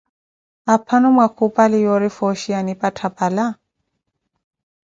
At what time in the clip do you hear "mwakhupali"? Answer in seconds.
1.15-1.77